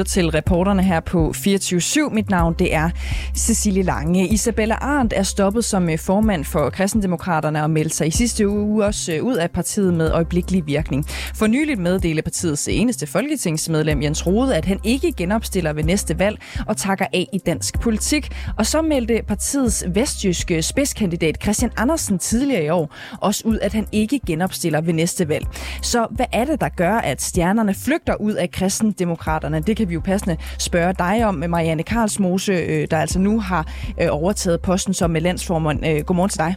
[0.00, 2.14] Lytter til reporterne her på 24-7.
[2.14, 2.90] Mit navn det er
[3.36, 4.28] Cecilie Lange.
[4.28, 8.84] Isabella Arndt er stoppet som øh, formand for Kristendemokraterne og meldte sig i sidste uge
[8.84, 11.06] også øh, ud af partiet med øjeblikkelig virkning.
[11.34, 16.38] For nyligt meddelte partiets eneste folketingsmedlem Jens Rode, at han ikke genopstiller ved næste valg
[16.66, 18.30] og takker af i dansk politik.
[18.58, 23.86] Og så meldte partiets vestjyske spidskandidat Christian Andersen tidligere i år også ud, at han
[23.92, 25.46] ikke genopstiller ved næste valg.
[25.82, 29.60] Så hvad er det, der gør, at stjernerne flygter ud af kristendemokraterne?
[29.60, 33.40] Det kan vi jo passende spørge dig om, med Marianne Karlsmose, øh, der altså nu
[33.40, 33.72] har
[34.02, 35.86] øh, overtaget posten som landsformand.
[35.86, 36.54] Øh, godmorgen til dig.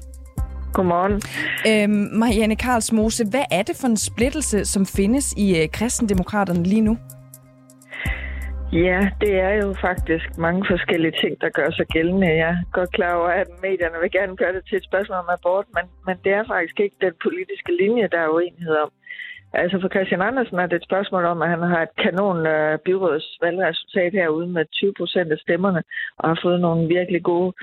[0.73, 1.15] Godmorgen.
[1.69, 6.97] Øhm, Marianne Karlsmose, hvad er det for en splittelse, som findes i kristendemokraterne lige nu?
[8.73, 12.27] Ja, det er jo faktisk mange forskellige ting, der gør sig gældende.
[12.27, 15.33] Jeg er godt klar over, at medierne vil gerne gøre det til et spørgsmål om
[15.35, 18.91] abort, men, men det er faktisk ikke den politiske linje, der er uenighed om.
[19.53, 22.79] Altså for Christian Andersen er det et spørgsmål om, at han har et kanon øh,
[22.85, 25.83] byrådsvalgresultat herude med 20 procent af stemmerne,
[26.17, 27.53] og har fået nogle virkelig gode,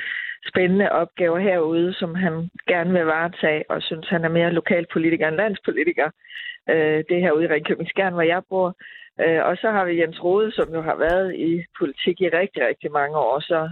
[0.48, 5.36] spændende opgaver herude, som han gerne vil varetage, og synes, han er mere lokalpolitiker end
[5.36, 6.10] landspolitiker.
[6.72, 8.68] Uh, det er herude i Ringkøbing Skjern, hvor jeg bor.
[9.24, 12.66] Uh, og så har vi Jens Rode, som jo har været i politik i rigtig,
[12.66, 13.70] rigtig mange år, så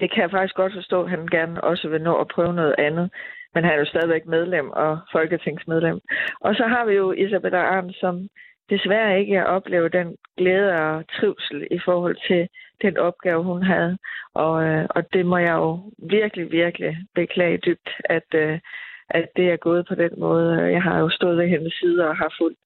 [0.00, 2.74] det kan jeg faktisk godt forstå, at han gerne også vil nå at prøve noget
[2.78, 3.10] andet
[3.54, 6.00] men han er jo stadigvæk medlem og folketingsmedlem.
[6.40, 8.28] Og så har vi jo Isabella Arndt, som
[8.70, 12.48] desværre ikke oplever den glæde og trivsel i forhold til
[12.82, 13.98] den opgave, hun havde.
[14.34, 18.58] Og, øh, og det må jeg jo virkelig, virkelig beklage dybt, at, øh,
[19.10, 20.62] at det er gået på den måde.
[20.62, 22.58] Jeg har jo stået ved hendes side og har fulgt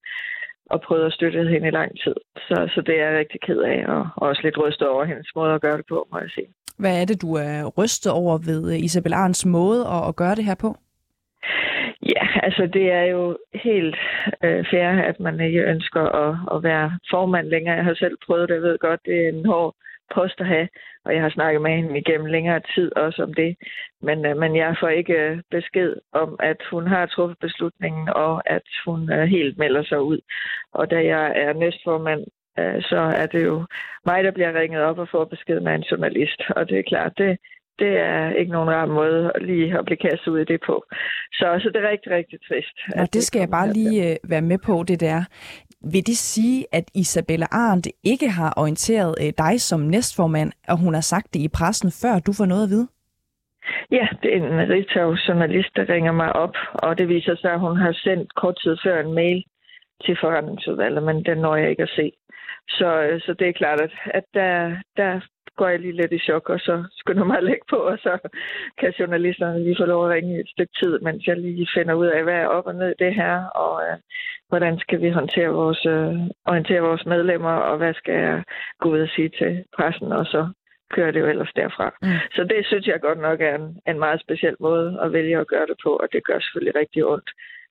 [0.67, 2.15] og prøvet at støtte hende i lang tid.
[2.37, 5.55] Så, så det er jeg rigtig ked af, og også lidt rystet over hendes måde
[5.55, 6.49] at gøre det på, må jeg sige.
[6.83, 10.35] Hvad er det, du er rystet over ved øh, Isabel Arns måde at, at gøre
[10.35, 10.71] det her på?
[12.15, 13.97] Ja, altså det er jo helt
[14.45, 17.77] øh, fair, at man ikke ønsker at, at være formand længere.
[17.77, 19.75] Jeg har selv prøvet det, jeg ved godt, det er en hård
[20.15, 20.69] post at have,
[21.05, 23.57] og jeg har snakket med hende igennem længere tid også om det.
[24.03, 28.51] Men, øh, men jeg får ikke øh, besked om, at hun har truffet beslutningen, og
[28.51, 30.21] at hun øh, helt melder sig ud.
[30.73, 32.25] Og da jeg er næstformand,
[32.91, 33.67] så er det jo
[34.07, 36.43] mig, der bliver ringet op og får besked med en journalist.
[36.57, 37.39] Og det er klart, det,
[37.79, 40.85] det er ikke nogen rar måde lige at blive kastet ud i det på.
[41.33, 42.77] Så, så det er rigtig, rigtig trist.
[43.01, 45.25] Og det skal jeg bare lige øh, være med på, det der.
[45.93, 50.95] Vil det sige, at Isabella Arndt ikke har orienteret øh, dig som næstformand, og hun
[50.95, 52.89] har sagt det i pressen, før du får noget at vide?
[53.91, 57.77] Ja, det er en Ritzau-journalist, der ringer mig op, og det viser sig, at hun
[57.77, 59.45] har sendt kort tid før en mail
[60.05, 62.13] til forretningsudvalget, men den når jeg ikke at se.
[62.69, 65.21] Så, øh, så det er klart, at, at der, der
[65.57, 68.19] går jeg lige lidt i chok, og så skynder mig at lægge på, og så
[68.79, 72.07] kan journalisterne lige få lov at ringe et stykke tid, mens jeg lige finder ud
[72.07, 73.99] af, hvad er op og ned det her, og uh,
[74.49, 76.15] hvordan skal vi håndtere vores, uh,
[76.47, 78.43] orientere vores medlemmer, og hvad skal jeg
[78.81, 80.49] gå ud og sige til pressen, og så
[80.91, 81.95] kører det jo ellers derfra.
[82.03, 82.09] Mm.
[82.37, 85.47] Så det synes jeg godt nok er en, en meget speciel måde at vælge at
[85.47, 87.31] gøre det på, og det gør selvfølgelig rigtig ondt,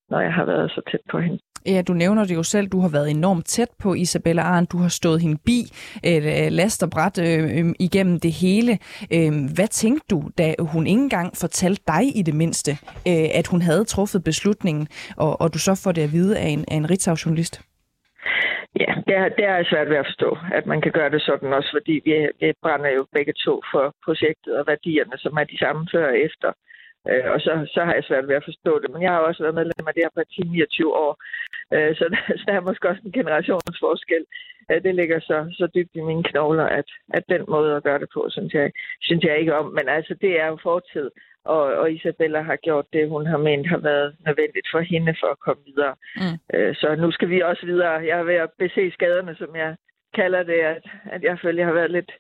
[0.10, 1.40] når jeg har været så tæt på hende.
[1.66, 2.68] Ja, du nævner det jo selv.
[2.68, 4.72] Du har været enormt tæt på Isabella Arndt.
[4.72, 5.60] Du har stået hende bi,
[6.06, 8.72] øh, last og bræt øh, øh, igennem det hele.
[9.16, 12.72] Øh, hvad tænkte du, da hun ikke engang fortalte dig i det mindste,
[13.10, 16.48] øh, at hun havde truffet beslutningen, og, og du så får det at vide af
[16.48, 17.62] en, af en Ritzau-journalist?
[18.80, 21.54] Ja, det er, det er svært ved at forstå, at man kan gøre det sådan
[21.54, 25.58] også, fordi vi, vi brænder jo begge to for projektet og værdierne, som er de
[25.58, 26.52] samme før og efter.
[27.10, 28.90] Øh, og så, så har jeg svært ved at forstå det.
[28.92, 31.14] Men jeg har også været medlem af det her parti 29 år.
[31.74, 32.06] Øh, så,
[32.40, 34.24] så der er måske også en generationsforskel.
[34.72, 38.00] Øh, det ligger så, så dybt i mine knogler, at, at den måde at gøre
[38.00, 39.66] det på, synes jeg, synes jeg ikke om.
[39.78, 41.10] Men altså, det er jo fortid.
[41.46, 45.28] Og, og Isabella har gjort det, hun har ment har været nødvendigt for hende for
[45.28, 45.96] at komme videre.
[46.16, 46.38] Mm.
[46.54, 47.92] Øh, så nu skal vi også videre.
[47.92, 49.76] Jeg er ved at bese skaderne, som jeg
[50.14, 52.12] kalder det, at, at jeg føler, jeg har været lidt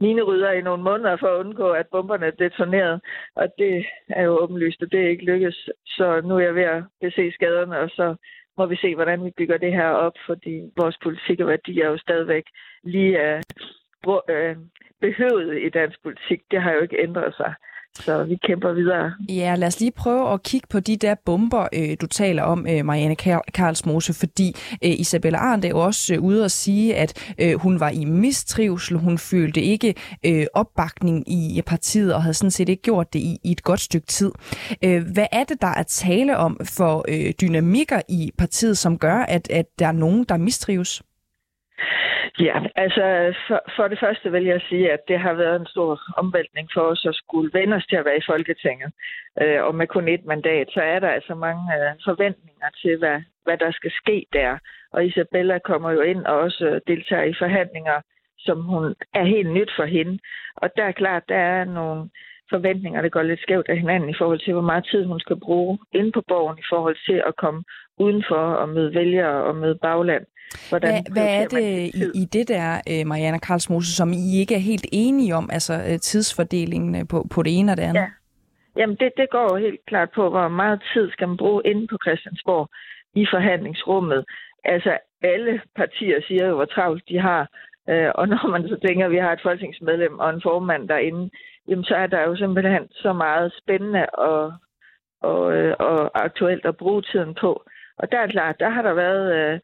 [0.00, 3.00] mine rydder i nogle måneder for at undgå, at bomberne detonerede.
[3.36, 5.68] Og det er jo åbenlyst, at det ikke lykkes.
[5.86, 8.14] Så nu er jeg ved at bese skaderne, og så
[8.58, 11.90] må vi se, hvordan vi bygger det her op, fordi vores politik og værdier er
[11.90, 12.44] jo stadigvæk
[12.84, 13.42] lige
[14.06, 14.56] uh,
[15.00, 16.40] behøvet i dansk politik.
[16.50, 17.54] Det har jo ikke ændret sig.
[17.94, 19.12] Så vi kæmper videre.
[19.28, 22.66] Ja, lad os lige prøve at kigge på de der bomber, øh, du taler om,
[22.70, 23.16] øh, Marianne
[23.54, 24.54] Karlsmose, fordi
[24.84, 28.04] øh, Isabella Arndt er jo også øh, ude at sige, at øh, hun var i
[28.04, 29.94] mistrivsel, hun følte ikke
[30.26, 34.06] øh, opbakning i partiet og havde sådan set ikke gjort det i, et godt stykke
[34.06, 34.32] tid.
[35.12, 37.06] hvad er det, der er tale om for
[37.40, 41.02] dynamikker i partiet, som gør, at, at der er nogen, der mistrives?
[42.38, 46.00] Ja, altså for, for det første vil jeg sige, at det har været en stor
[46.16, 48.92] omvæltning for os at skulle vende os til at være i Folketinget.
[49.42, 53.22] Øh, og med kun et mandat, så er der altså mange øh, forventninger til, hvad,
[53.44, 54.58] hvad der skal ske der.
[54.92, 58.00] Og Isabella kommer jo ind og også deltager i forhandlinger
[58.46, 60.18] som hun er helt nyt for hende.
[60.56, 62.10] Og der er klart, der er nogle
[62.50, 65.78] der går lidt skævt af hinanden i forhold til, hvor meget tid hun skal bruge
[65.92, 67.64] inde på borgen i forhold til at komme
[67.98, 70.24] udenfor og møde vælgere og møde bagland.
[70.68, 74.54] Hvordan hvad, hvad er det i, i det der, øh, Mariana Karlsmose, som I ikke
[74.54, 78.00] er helt enige om, altså øh, tidsfordelingen øh, på, på det ene og det andet?
[78.00, 78.08] Ja.
[78.76, 81.86] Jamen, det, det går jo helt klart på, hvor meget tid skal man bruge inde
[81.86, 82.68] på Christiansborg
[83.14, 84.24] i forhandlingsrummet.
[84.64, 87.42] Altså, alle partier siger jo, hvor travlt de har.
[88.14, 91.30] Og når man så tænker, at vi har et folketingsmedlem og en formand derinde,
[91.70, 94.52] jamen så er der jo simpelthen så meget spændende og,
[95.22, 95.42] og,
[95.78, 97.62] og aktuelt at bruge tiden på.
[97.98, 99.60] Og der er klart, der har der været øh,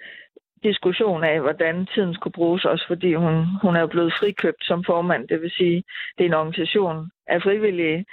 [0.63, 5.29] diskussion af, hvordan tiden skulle bruges, også fordi hun, hun er blevet frikøbt som formand.
[5.29, 5.85] Det vil sige,
[6.19, 8.05] det er en organisation af frivillige,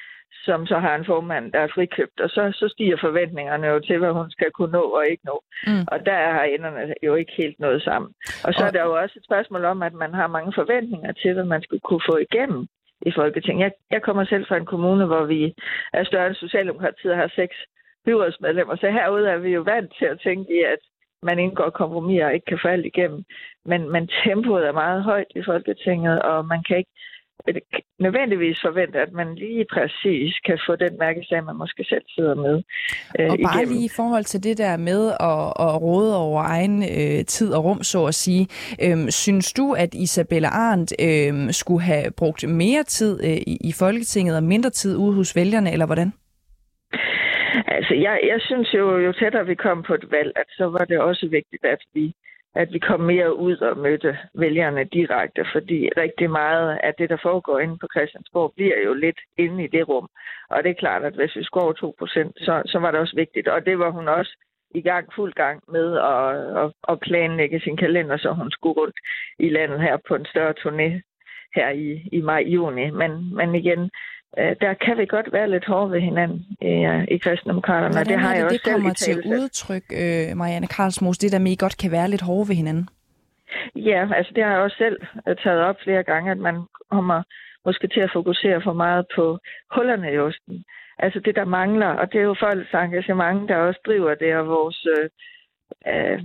[0.45, 3.97] som så har en formand, der er frikøbt, og så, så stiger forventningerne jo til,
[3.97, 5.43] hvad hun skal kunne nå og ikke nå.
[5.67, 5.85] Mm.
[5.87, 8.11] Og der har enderne jo ikke helt nået sammen.
[8.45, 8.67] Og så og...
[8.67, 11.61] er der jo også et spørgsmål om, at man har mange forventninger til, hvad man
[11.61, 12.67] skulle kunne få igennem
[13.05, 13.63] i Folketinget.
[13.63, 15.53] Jeg, jeg kommer selv fra en kommune, hvor vi
[15.93, 17.55] er større end Socialdemokratiet og har seks
[18.05, 20.79] byrådsmedlemmer, så herude er vi jo vant til at tænke i, at
[21.23, 23.23] man indgår kompromis og ikke kan få alt igennem.
[23.65, 26.91] Men, men tempoet er meget højt i Folketinget, og man kan ikke
[27.99, 32.55] nødvendigvis forvente, at man lige præcis kan få den mærkesag, man måske selv sidder med.
[33.19, 33.73] Øh, og bare igennem.
[33.73, 35.01] lige i forhold til det der med
[35.31, 38.47] at, at råde over egen øh, tid og rum, så at sige.
[38.85, 43.71] Øh, synes du, at Isabella Arndt øh, skulle have brugt mere tid øh, i, i
[43.79, 46.13] Folketinget og mindre tid ude hos vælgerne, eller hvordan?
[47.67, 50.85] Altså, jeg, jeg synes jo, jo tættere vi kom på et valg, at så var
[50.85, 52.13] det også vigtigt, at vi
[52.55, 57.17] at vi kom mere ud og mødte vælgerne direkte, fordi rigtig meget af det, der
[57.21, 60.07] foregår inde på Christiansborg, bliver jo lidt inde i det rum.
[60.49, 63.15] Og det er klart, at hvis vi skulle over 2 så, så var det også
[63.15, 63.47] vigtigt.
[63.47, 64.37] Og det var hun også
[64.75, 68.95] i gang, fuld gang med at, at, at planlægge sin kalender, så hun skulle rundt
[69.39, 71.01] i landet her på en større turné
[71.55, 72.89] her i, i maj-juni.
[72.89, 73.89] Men, men igen,
[74.37, 77.93] der kan vi godt være lidt hårde ved hinanden øh, i kristendemokraterne.
[77.93, 81.39] Hvordan det har jeg det, også det kommer til udtryk, øh, Marianne Karlsmos, det der
[81.39, 82.89] med, at I godt kan være lidt hårde ved hinanden?
[83.75, 84.97] Ja, altså det har jeg også selv
[85.27, 86.55] øh, taget op flere gange, at man
[86.91, 87.23] kommer
[87.65, 89.39] måske til at fokusere for meget på
[89.75, 90.63] hullerne i osten.
[90.99, 94.47] Altså det, der mangler, og det er jo folks engagement, der også driver det, og
[94.47, 95.09] vores øh,
[95.93, 96.19] øh,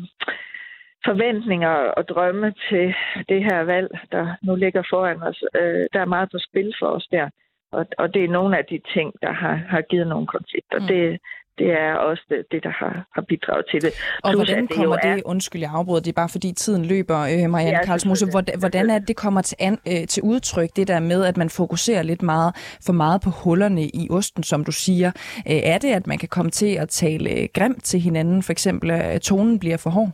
[1.04, 2.94] forventninger og drømme til
[3.28, 5.42] det her valg, der nu ligger foran os.
[5.60, 7.28] Øh, der er meget på spil for os der.
[7.72, 10.78] Og, og det er nogle af de ting, der har, har givet nogle konflikter.
[10.78, 10.86] Mm.
[10.86, 11.20] Det,
[11.58, 13.92] det er også det, det der har, har bidraget til det.
[14.24, 15.22] Og Plus, hvordan det kommer det, er...
[15.24, 18.90] undskyld jeg afbryder, det er bare fordi tiden løber, øh, Marianne ja, Karlsmose, hvordan, hvordan
[18.90, 22.02] er det, det kommer til, an, øh, til udtryk, det der med, at man fokuserer
[22.02, 22.50] lidt meget
[22.86, 25.10] for meget på hullerne i osten, som du siger.
[25.50, 28.90] Øh, er det, at man kan komme til at tale grimt til hinanden, for eksempel
[28.90, 30.10] at tonen bliver for hård?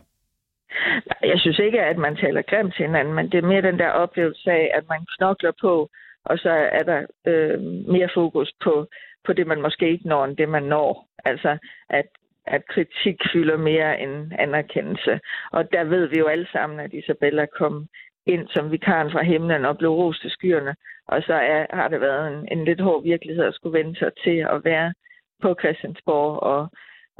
[1.31, 3.89] Jeg synes ikke, at man taler grimt til hinanden, men det er mere den der
[3.89, 5.89] oplevelse af, at man knokler på,
[6.25, 7.61] og så er der øh,
[7.95, 8.87] mere fokus på,
[9.25, 11.07] på det, man måske ikke når, end det, man når.
[11.25, 11.57] Altså,
[11.89, 12.05] at,
[12.47, 15.19] at kritik fylder mere end anerkendelse.
[15.51, 17.87] Og der ved vi jo alle sammen, at Isabella kom
[18.25, 20.75] ind som vikaren fra himlen og blev rost til skyerne.
[21.07, 24.11] Og så er, har det været en, en lidt hård virkelighed at skulle vende sig
[24.23, 24.93] til at være
[25.41, 26.69] på Christiansborg og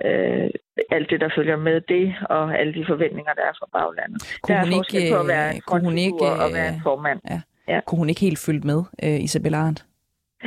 [0.05, 0.49] øh,
[0.91, 4.39] alt det, der følger med det, og alle de forventninger, der er fra baglandet.
[4.41, 7.19] Kunne der er ikke, på at være kunne hun ikke, og være en formand.
[7.29, 7.41] Ja.
[7.67, 7.79] Ja.
[7.87, 9.85] Kunne hun ikke helt følge med, uh, Isabella Arndt?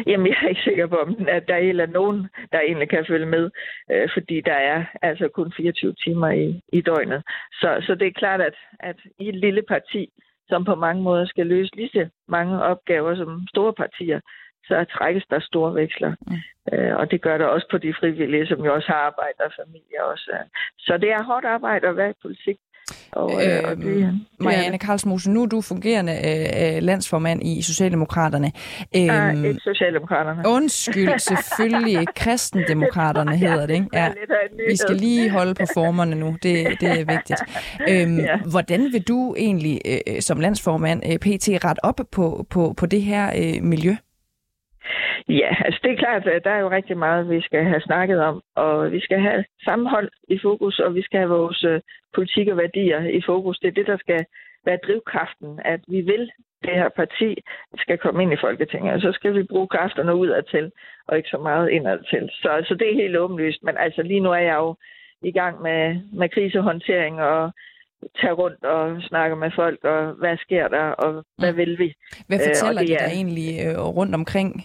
[0.07, 0.97] Jamen, jeg er ikke sikker på,
[1.29, 3.51] at der er eller nogen, der egentlig kan følge med,
[3.91, 7.23] øh, fordi der er altså kun 24 timer i, i døgnet.
[7.53, 10.11] Så, så det er klart, at, at i et lille parti,
[10.49, 14.21] som på mange måder skal løse lige så mange opgaver som store partier,
[14.69, 16.15] så trækkes der store veksler.
[16.27, 16.37] Mm.
[16.73, 19.53] Øh, og det gør der også på de frivillige, som jo også har arbejde og
[19.63, 20.31] familie også.
[20.79, 22.59] Så det er hårdt arbejde at være i politik.
[23.13, 27.63] Og, øh, og det, det Marianne Karlsmose, nu er du fungerende øh, øh landsformand i
[27.63, 28.53] Socialdemokraterne.
[28.97, 30.43] Øhm, ah, ikke Socialdemokraterne.
[30.47, 32.07] Undskyld, selvfølgelig.
[32.17, 33.87] Kristendemokraterne hedder det, ikke?
[33.93, 34.09] Ja.
[34.69, 36.37] Vi skal lige holde på formerne nu.
[36.43, 37.41] Det, det er vigtigt.
[37.89, 38.39] Øhm, ja.
[38.51, 43.03] Hvordan vil du egentlig øh, som landsformand øh, PT ret op på, på, på det
[43.03, 43.97] her øh, miljø?
[45.29, 48.21] Ja, altså det er klart, at der er jo rigtig meget, vi skal have snakket
[48.21, 51.81] om, og vi skal have sammenhold i fokus, og vi skal have vores øh,
[52.15, 53.59] politik og værdier i fokus.
[53.59, 54.25] Det er det, der skal
[54.65, 56.31] være drivkraften, at vi vil
[56.65, 57.31] det her parti
[57.79, 60.73] skal komme ind i Folketinget, og så skal vi bruge kræfterne udad til,
[61.09, 62.31] og ikke så meget indad til.
[62.43, 64.75] Så altså, det er helt åbenlyst, men altså lige nu er jeg jo
[65.23, 67.53] i gang med, med krisehåndtering og
[68.21, 71.59] tage rundt og snakke med folk, og hvad sker der, og hvad mm.
[71.59, 71.95] vil vi?
[72.27, 74.65] Hvad fortæller øh, de der egentlig øh, rundt omkring?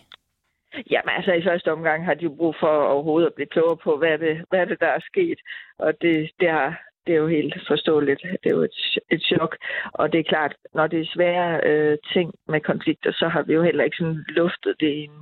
[0.91, 3.97] Jamen altså i første omgang har de jo brug for overhovedet at blive klogere på,
[3.97, 5.39] hvad er det, hvad er det der er sket.
[5.79, 8.21] Og det, det har det er jo helt forståeligt.
[8.21, 8.77] Det er jo et,
[9.11, 9.57] et chok.
[9.93, 13.53] Og det er klart, når det er svære øh, ting med konflikter, så har vi
[13.53, 15.17] jo heller ikke sådan luftet det i en,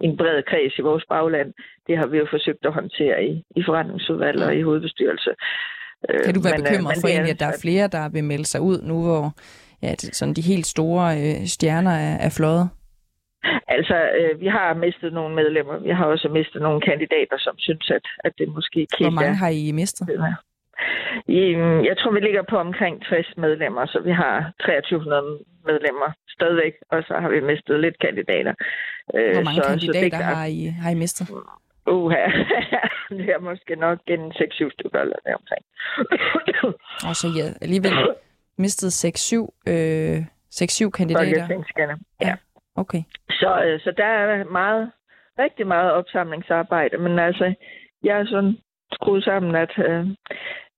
[0.00, 1.54] en bred kreds i vores bagland.
[1.86, 5.30] Det har vi jo forsøgt at håndtere i, i forretningsudvalg og i hovedbestyrelse.
[6.24, 8.24] Kan du være men, øh, bekymret men, for egentlig, at der er flere, der vil
[8.24, 9.32] melde sig ud nu, hvor
[9.82, 12.68] ja, sådan de helt store øh, stjerner er, er fløjet?
[13.68, 15.78] Altså, øh, vi har mistet nogle medlemmer.
[15.78, 19.36] Vi har også mistet nogle kandidater, som synes, at, at det måske ikke Hvor mange
[19.36, 20.04] har I mistet?
[21.88, 25.22] Jeg tror, vi ligger på omkring 60 medlemmer, så vi har 2300
[25.66, 28.54] medlemmer stadigvæk, og så har vi mistet lidt kandidater.
[29.14, 31.28] Øh, Hvor mange så, kandidater så det, har, I, har I mistet?
[31.86, 32.12] Uh,
[33.18, 35.64] det er måske nok en 6-7 stykker eller deromkring.
[37.08, 37.92] og så ja, alligevel
[38.56, 40.18] mistet 6-7 øh,
[40.54, 41.58] 6-7 kandidater?
[42.20, 42.36] Ja.
[42.76, 43.02] Okay.
[43.30, 44.90] Så, øh, så der er meget,
[45.38, 47.54] rigtig meget opsamlingsarbejde, men altså,
[48.02, 48.56] jeg er sådan
[48.92, 50.06] skruet sammen, at øh,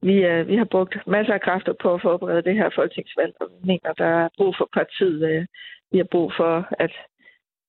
[0.03, 3.49] vi, øh, vi har brugt masser af kræfter på at forberede det her folketingsvalg, og
[3.51, 5.31] vi mener, der er brug for partiet.
[5.31, 5.47] Øh,
[5.93, 6.93] vi har brug for, at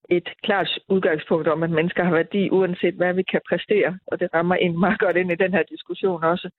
[0.10, 3.98] et klart udgangspunkt om, at mennesker har værdi, uanset hvad vi kan præstere.
[4.08, 6.50] Og det rammer ind meget godt ind i den her diskussion også,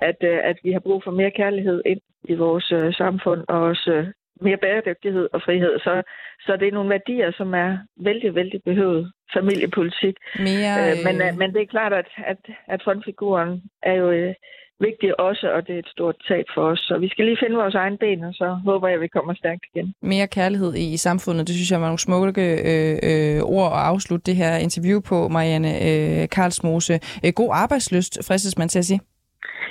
[0.00, 3.60] at, øh, at vi har brug for mere kærlighed ind i vores øh, samfund, og
[3.62, 4.06] også øh,
[4.40, 5.78] mere bæredygtighed og frihed.
[5.78, 6.02] Så,
[6.46, 10.16] så det er nogle værdier, som er vældig, vældig behøvet familiepolitik.
[10.38, 14.34] Mere, øh, men, men det er klart, at, at, at frontfiguren er jo
[14.80, 16.78] øh, vigtig også, og det er et stort tab for os.
[16.78, 19.34] Så vi skal lige finde vores egen ben, og så håber jeg, at vi kommer
[19.34, 19.94] stærkt igen.
[20.02, 24.24] Mere kærlighed i samfundet, det synes jeg var nogle smukke øh, øh, ord at afslutte
[24.30, 26.94] det her interview på, Marianne øh, Karlsmose.
[27.24, 29.00] Øh, god arbejdsløst, fristes man til at sige.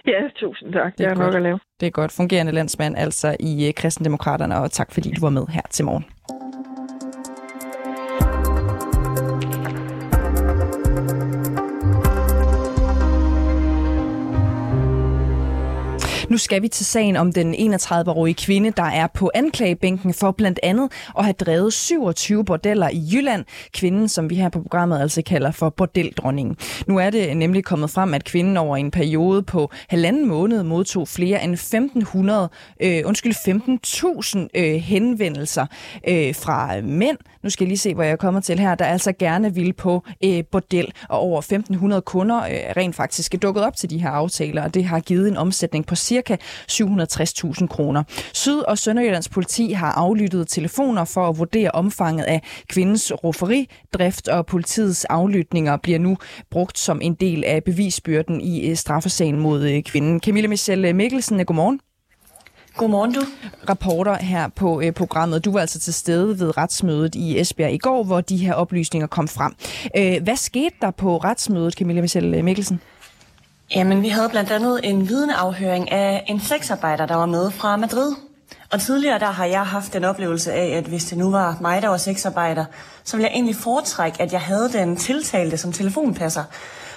[0.08, 0.98] Ja, tusind tak.
[0.98, 1.60] Det er, det er nok at lave.
[1.80, 2.12] Det er godt.
[2.12, 6.06] Fungerende landsmand altså i øh, Kristendemokraterne, og tak fordi du var med her til morgen.
[16.34, 20.60] Nu skal vi til sagen om den 31-årige kvinde, der er på anklagebænken for blandt
[20.64, 23.46] andet at have drevet 27 bordeller i Jylland.
[23.74, 26.58] Kvinden, som vi her på programmet altså kalder for bordeldronningen.
[26.88, 31.08] Nu er det nemlig kommet frem, at kvinden over en periode på halvanden måned modtog
[31.08, 32.50] flere end 1500,
[32.80, 33.34] øh, undskyld
[34.54, 35.66] 15.000 øh, henvendelser
[36.08, 37.18] øh, fra mænd.
[37.44, 38.76] Nu skal jeg lige se, hvor jeg kommer til her.
[38.76, 43.38] Der altså gerne vil på øh, bordel, og over 1500 kunder øh, rent faktisk er
[43.38, 46.38] dukket op til de her aftaler, og det har givet en omsætning på cirka ca.
[46.72, 48.04] 760.000 kroner.
[48.34, 54.46] Syd- og Sønderjyllands politi har aflyttet telefoner for at vurdere omfanget af kvindens rofferidrift, og
[54.46, 56.18] politiets aflytninger bliver nu
[56.52, 60.20] brugt som en del af bevisbyrden i øh, straffesagen mod øh, kvinden.
[60.20, 61.80] Camilla Michelle Mikkelsen, godmorgen.
[62.78, 63.22] Godmorgen du.
[63.70, 65.46] Rapporter her på øh, programmet.
[65.46, 69.08] Du var altså til stede ved retsmødet i Esbjerg i går, hvor de her oplysninger
[69.08, 69.54] kom frem.
[69.98, 72.82] Øh, hvad skete der på retsmødet, Camilla Michelle Mikkelsen?
[73.72, 78.16] Jamen, vi havde blandt andet en vidneafhøring af en sexarbejder, der var med fra Madrid.
[78.72, 81.82] Og tidligere der har jeg haft den oplevelse af, at hvis det nu var mig,
[81.82, 82.66] der var sexarbejder,
[83.04, 86.44] så ville jeg egentlig foretrække, at jeg havde den tiltalte som telefonpasser.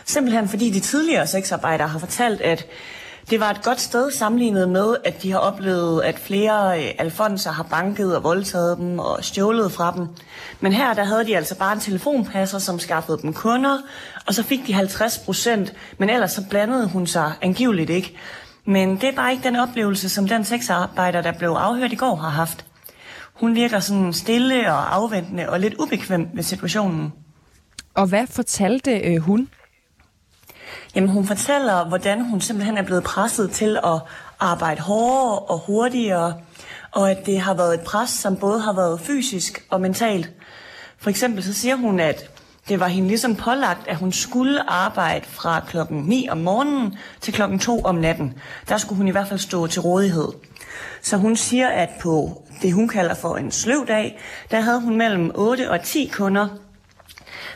[0.04, 2.66] Simpelthen fordi de tidligere sexarbejdere har fortalt, at
[3.30, 7.50] det var et godt sted sammenlignet med, at de har oplevet, at flere øh, alfonser
[7.50, 10.08] har banket og voldtaget dem og stjålet fra dem.
[10.60, 13.78] Men her der havde de altså bare en telefonpasser, som skaffede dem kunder,
[14.26, 18.16] og så fik de 50 procent, men ellers så blandede hun sig angiveligt ikke.
[18.64, 22.14] Men det er bare ikke den oplevelse, som den sexarbejder, der blev afhørt i går,
[22.14, 22.64] har haft.
[23.34, 27.12] Hun virker sådan stille og afventende og lidt ubekvem ved situationen.
[27.94, 29.48] Og hvad fortalte øh, hun?
[30.94, 34.00] Jamen hun fortæller, hvordan hun simpelthen er blevet presset til at
[34.40, 36.34] arbejde hårdere og hurtigere,
[36.90, 40.30] og at det har været et pres, som både har været fysisk og mentalt.
[40.98, 42.35] For eksempel så siger hun, at
[42.68, 47.34] det var hende ligesom pålagt, at hun skulle arbejde fra klokken 9 om morgenen til
[47.34, 48.34] klokken 2 om natten.
[48.68, 50.28] Der skulle hun i hvert fald stå til rådighed.
[51.02, 54.18] Så hun siger, at på det, hun kalder for en sløv dag,
[54.50, 56.48] der havde hun mellem 8 og 10 kunder,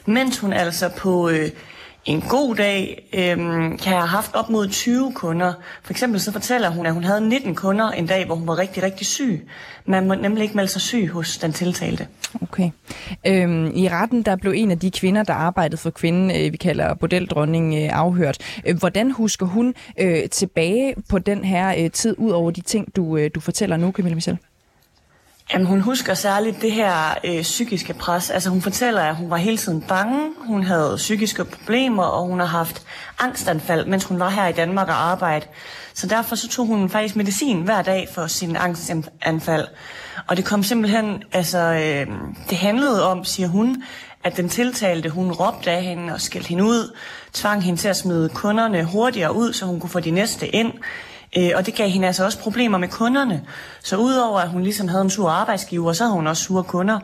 [0.07, 1.50] mens hun altså på øh,
[2.04, 5.52] en god dag øhm, kan jeg have haft op mod 20 kunder.
[5.83, 8.59] For eksempel så fortæller hun, at hun havde 19 kunder en dag, hvor hun var
[8.59, 9.49] rigtig, rigtig syg.
[9.87, 12.07] Man må nemlig ikke melde sig syg hos den tiltalte.
[12.42, 12.71] Okay.
[13.26, 16.57] Øhm, I retten der blev en af de kvinder, der arbejdede for kvinden, øh, vi
[16.57, 18.38] kalder bordeldronning, øh, afhørt.
[18.66, 22.97] Øh, hvordan husker hun øh, tilbage på den her øh, tid, ud over de ting,
[22.97, 24.38] du, øh, du fortæller nu, Camilla Michel?
[25.52, 28.30] Jamen, hun husker særligt det her øh, psykiske pres.
[28.30, 32.40] Altså, hun fortæller, at hun var hele tiden bange, hun havde psykiske problemer, og hun
[32.40, 32.83] har haft
[33.19, 35.47] angstanfald, mens hun var her i Danmark og arbejde.
[35.95, 39.66] Så derfor så tog hun faktisk medicin hver dag for sin angstanfald.
[40.26, 42.07] Og det kom simpelthen, altså, øh,
[42.50, 43.83] det handlede om, siger hun,
[44.25, 46.97] at den tiltalte, hun råbte af hende og skældte hende ud,
[47.33, 50.73] tvang hende til at smide kunderne hurtigere ud, så hun kunne få de næste ind
[51.38, 53.42] Øh, og det gav hende altså også problemer med kunderne.
[53.82, 56.99] Så udover at hun ligesom havde en sur arbejdsgiver, så havde hun også sure kunder.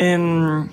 [0.00, 0.70] Øhm,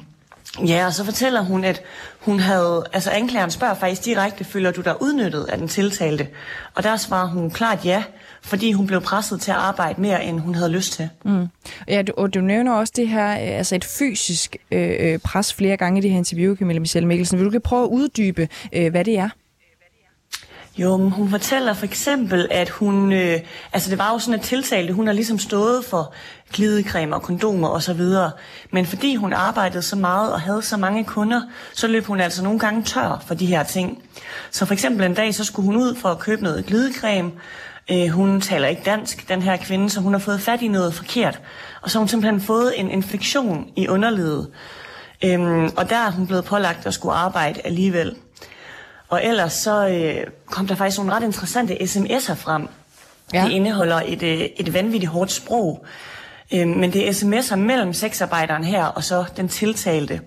[0.68, 1.82] ja, og så fortæller hun, at
[2.20, 6.28] hun havde, altså anklageren spørger faktisk direkte, føler du dig udnyttet af den tiltalte?
[6.76, 8.04] Og der svarer hun klart ja,
[8.42, 11.10] fordi hun blev presset til at arbejde mere, end hun havde lyst til.
[11.26, 11.48] Mm.
[11.88, 15.54] Ja, du, og du nævner også det her, øh, altså et fysisk øh, øh, pres
[15.54, 17.40] flere gange i det her interview, Camilla Michelle Mikkelsen.
[17.40, 19.30] Vil du prøve at uddybe, øh, hvad det er?
[20.78, 23.40] Jo, men hun fortæller for eksempel, at hun, øh,
[23.74, 26.14] altså det var jo sådan et tiltalte, hun har ligesom stået for
[26.54, 28.32] glidecreme og kondomer og så videre.
[28.72, 31.42] Men fordi hun arbejdede så meget og havde så mange kunder,
[31.74, 34.04] så løb hun altså nogle gange tør for de her ting.
[34.52, 37.32] Så for eksempel en dag, så skulle hun ud for at købe noget glidecreme.
[37.92, 40.94] Øh, hun taler ikke dansk, den her kvinde, så hun har fået fat i noget
[40.94, 41.42] forkert.
[41.82, 44.48] Og så har hun simpelthen fået en infektion i underlivet.
[45.26, 48.16] Øhm, og der er hun blevet pålagt at skulle arbejde alligevel.
[49.14, 52.68] Og ellers så øh, kom der faktisk nogle ret interessante sms'er frem.
[53.34, 53.44] Ja.
[53.46, 55.86] Det indeholder et, øh, et vanvittigt hårdt sprog.
[56.54, 60.22] Øh, men det er sms'er mellem sexarbejderen her og så den tiltalte.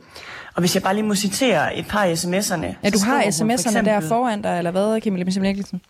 [0.54, 2.66] Og hvis jeg bare lige må citere et par sms'erne.
[2.82, 5.80] Ja, du har sms'erne for eksempel, der foran dig, eller hvad, Camilla Mikkelsen?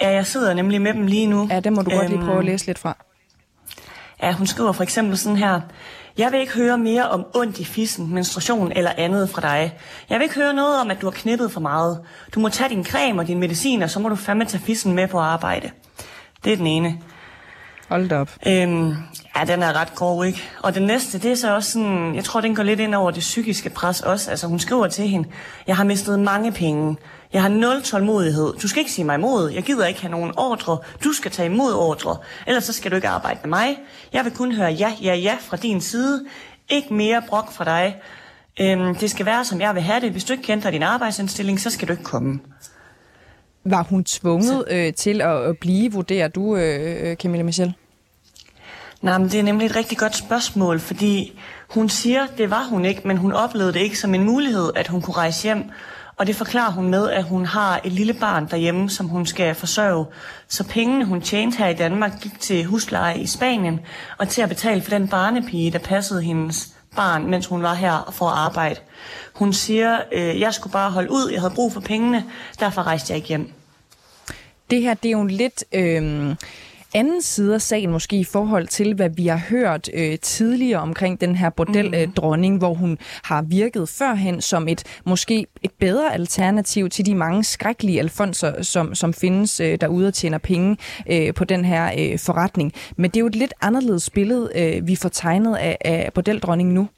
[0.00, 1.48] Ja, jeg sidder nemlig med dem lige nu.
[1.50, 2.96] Ja, det må du godt lige prøve at øhm, læse lidt fra.
[4.22, 5.60] Ja, hun skriver for eksempel sådan her.
[6.18, 9.78] Jeg vil ikke høre mere om ondt i fissen, menstruation eller andet fra dig.
[10.10, 12.00] Jeg vil ikke høre noget om, at du har knippet for meget.
[12.34, 14.94] Du må tage din creme og din medicin, og så må du fandme tage fissen
[14.94, 15.70] med på arbejde.
[16.44, 16.98] Det er den ene.
[17.88, 18.30] Hold da op.
[18.46, 18.94] Øhm,
[19.36, 20.42] ja, den er ret grov, ikke?
[20.62, 23.10] Og den næste, det er så også sådan, jeg tror, den går lidt ind over
[23.10, 24.30] det psykiske pres også.
[24.30, 25.28] Altså, hun skriver til hende,
[25.66, 26.96] jeg har mistet mange penge.
[27.32, 28.52] Jeg har nul tålmodighed.
[28.62, 29.50] Du skal ikke sige mig imod.
[29.50, 30.78] Jeg gider ikke have nogen ordre.
[31.04, 32.16] Du skal tage imod ordre.
[32.46, 33.78] Ellers så skal du ikke arbejde med mig.
[34.12, 36.24] Jeg vil kun høre ja, ja, ja fra din side.
[36.68, 37.96] Ikke mere brok fra dig.
[38.60, 40.10] Øhm, det skal være, som jeg vil have det.
[40.10, 42.40] Hvis du ikke kender din arbejdsindstilling, så skal du ikke komme.
[43.64, 47.74] Var hun tvunget øh, til at, at blive, vurderer du, øh, øh, Camilla Michel?
[49.02, 52.84] Nej, men det er nemlig et rigtig godt spørgsmål, fordi hun siger, det var hun
[52.84, 55.64] ikke, men hun oplevede det ikke som en mulighed, at hun kunne rejse hjem.
[56.22, 59.54] Og det forklarer hun med, at hun har et lille barn derhjemme, som hun skal
[59.54, 60.06] forsørge.
[60.48, 63.80] Så pengene, hun tjente her i Danmark, gik til husleje i Spanien,
[64.18, 68.12] og til at betale for den barnepige, der passede hendes barn, mens hun var her
[68.12, 68.80] for at arbejde.
[69.34, 72.24] Hun siger, øh, jeg skulle bare holde ud, jeg havde brug for pengene,
[72.60, 73.52] derfor rejste jeg ikke hjem.
[74.70, 75.64] Det her, det er jo lidt...
[75.72, 76.34] Øh
[76.94, 81.20] anden side af sagen måske i forhold til, hvad vi har hørt øh, tidligere omkring
[81.20, 82.58] den her bordeldronning, mm.
[82.58, 88.00] hvor hun har virket førhen som et måske et bedre alternativ til de mange skrækkelige
[88.00, 90.76] alfonser, som, som findes øh, derude og tjener penge
[91.10, 92.72] øh, på den her øh, forretning.
[92.96, 96.74] Men det er jo et lidt anderledes billede, øh, vi får tegnet af, af bordeldronningen
[96.74, 96.88] nu.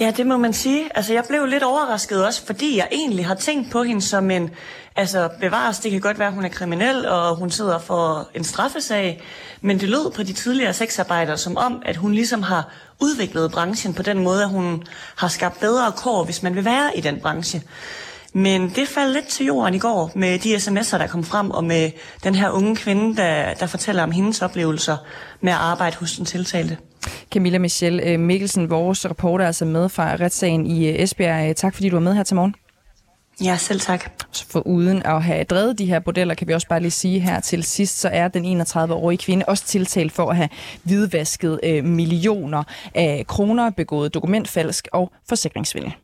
[0.00, 0.96] Ja, det må man sige.
[0.96, 4.50] Altså, jeg blev lidt overrasket også, fordi jeg egentlig har tænkt på hende som en,
[4.96, 8.44] altså bevares, det kan godt være, at hun er kriminel, og hun sidder for en
[8.44, 9.22] straffesag,
[9.60, 12.68] men det lød på de tidligere sexarbejdere som om, at hun ligesom har
[13.00, 14.84] udviklet branchen på den måde, at hun
[15.16, 17.62] har skabt bedre kår, hvis man vil være i den branche.
[18.36, 21.64] Men det faldt lidt til jorden i går med de sms'er, der kom frem, og
[21.64, 21.90] med
[22.24, 24.96] den her unge kvinde, der, der fortæller om hendes oplevelser
[25.40, 26.78] med at arbejde hos den tiltalte.
[27.30, 31.48] Camilla Michelle øh, Mikkelsen, vores reporter, er altså med fra retssagen i øh, Esbjerg.
[31.48, 32.54] Øh, tak fordi du var med her til morgen.
[33.44, 34.10] Ja, selv tak.
[34.48, 37.40] For uden at have drevet de her bordeller, kan vi også bare lige sige her
[37.40, 40.48] til sidst, så er den 31-årige kvinde også tiltalt for at have
[40.82, 42.62] hvidvasket millioner
[42.94, 45.94] af kroner, begået dokumentfalsk og forsikringsvindel.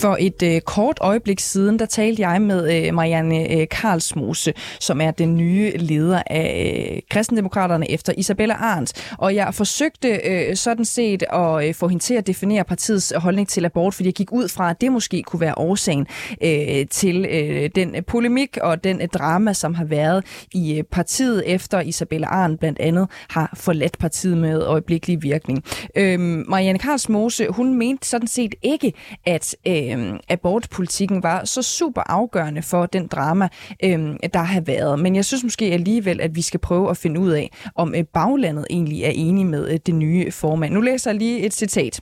[0.00, 5.00] For et øh, kort øjeblik siden, der talte jeg med øh, Marianne øh, Karlsmose, som
[5.00, 9.14] er den nye leder af øh, kristendemokraterne efter Isabella Arndt.
[9.18, 13.48] Og jeg forsøgte øh, sådan set at øh, få hende til at definere partiets holdning
[13.48, 16.06] til abort, fordi jeg gik ud fra, at det måske kunne være årsagen
[16.44, 21.42] øh, til øh, den polemik og den øh, drama, som har været i øh, partiet
[21.46, 25.64] efter Isabella Arndt blandt andet har forladt partiet med øjeblikkelig virkning.
[25.96, 28.92] Øh, Marianne Karlsmose, hun mente sådan set ikke,
[29.26, 33.48] at øh, øh, abortpolitikken var så super afgørende for den drama,
[33.84, 34.98] øh, der har været.
[34.98, 38.04] Men jeg synes måske alligevel, at vi skal prøve at finde ud af, om øh,
[38.04, 40.74] baglandet egentlig er enige med øh, det nye formand.
[40.74, 42.00] Nu læser jeg lige et citat.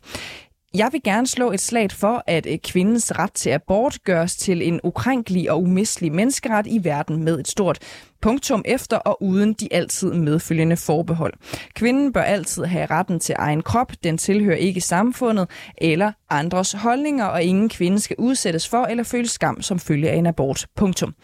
[0.74, 4.68] Jeg vil gerne slå et slag for, at øh, kvindens ret til abort gøres til
[4.68, 7.78] en ukrænkelig og umistelig menneskeret i verden med et stort
[8.22, 11.34] Punktum efter og uden de altid medfølgende forbehold.
[11.74, 13.92] Kvinden bør altid have retten til egen krop.
[14.04, 19.28] Den tilhører ikke samfundet eller andres holdninger, og ingen kvinde skal udsættes for eller føle
[19.28, 20.66] skam som følge af en abort.
[20.76, 21.14] Punktum.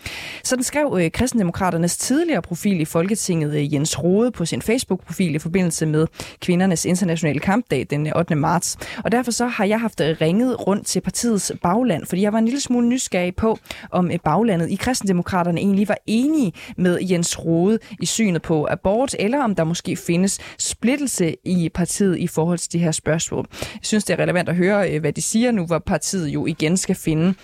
[0.45, 5.39] Sådan skrev øh, Kristendemokraternes tidligere profil i Folketinget, øh, Jens Rode, på sin Facebook-profil i
[5.39, 6.07] forbindelse med
[6.41, 8.35] kvindernes internationale kampdag den øh, 8.
[8.35, 8.77] marts.
[9.05, 12.39] Og derfor så har jeg haft øh, ringet rundt til partiets bagland, fordi jeg var
[12.39, 13.59] en lille smule nysgerrig på,
[13.91, 16.53] om øh, baglandet i Kristendemokraterne egentlig var enige
[16.85, 22.19] med Jens Rode i synet på abort, eller om der måske findes splittelse i partiet
[22.19, 23.47] i forhold til de her spørgsmål.
[23.61, 26.47] Jeg synes, det er relevant at høre, øh, hvad de siger nu, hvor partiet jo
[26.47, 27.35] igen skal finde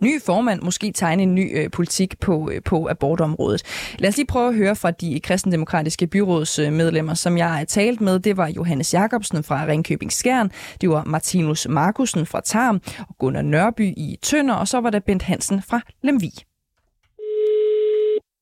[0.00, 3.62] ny formand måske tegne en ny øh, politik på, øh, på abortområdet.
[3.98, 8.18] Lad os lige prøve at høre fra de kristendemokratiske byrådsmedlemmer, som jeg har talt med.
[8.18, 13.42] Det var Johannes Jacobsen fra Ringkøbing Skjern, det var Martinus Markusen fra Tarm, og Gunnar
[13.42, 16.49] Nørby i Tønder, og så var der Bent Hansen fra Lemvig.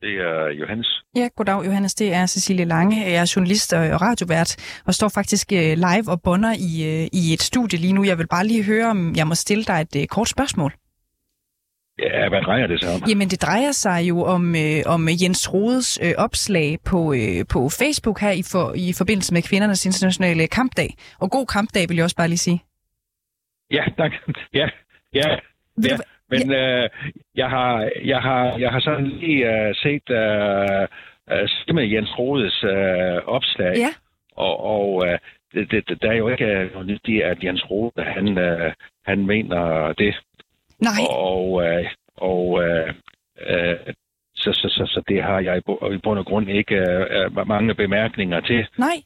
[0.03, 1.03] Det er Johannes.
[1.17, 1.95] Ja, goddag Johannes.
[1.95, 3.01] Det er Cecilie Lange.
[3.05, 7.33] Jeg er journalist og radiovært og står faktisk øh, live og bonder i, øh, i
[7.35, 8.05] et studie lige nu.
[8.05, 10.73] Jeg vil bare lige høre, om jeg må stille dig et øh, kort spørgsmål.
[11.99, 13.09] Ja, hvad drejer det sig om?
[13.09, 17.69] Jamen, det drejer sig jo om, øh, om Jens Rodes øh, opslag på, øh, på
[17.69, 20.91] Facebook her i, for, i forbindelse med kvindernes internationale kampdag.
[21.21, 22.63] Og god kampdag, vil jeg også bare lige sige.
[23.71, 24.13] Ja, tak.
[24.55, 24.67] Ja,
[25.15, 25.29] ja,
[25.77, 25.97] Vil ja.
[25.97, 26.89] du- Men øh,
[27.35, 30.87] jeg, har, jeg, har, jeg har sådan lige øh, set øh,
[31.31, 33.77] øh, simpelthen Jens Rodes øh, opslag.
[33.77, 33.93] Ja.
[34.37, 35.19] Og, og øh,
[35.55, 38.73] det, det, der er jo ikke øh, noget nyt i, at Jens Rode, han, øh,
[39.07, 40.15] han mener det.
[40.83, 41.87] Nej, Og, øh,
[42.17, 42.89] og øh,
[43.49, 43.77] øh,
[44.37, 47.07] så, så, så, så det har jeg i bu- i bund og grund ikke øh,
[47.11, 48.67] øh, mange bemærkninger til.
[48.79, 48.97] nej.